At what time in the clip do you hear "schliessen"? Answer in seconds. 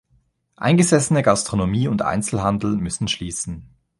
3.07-3.69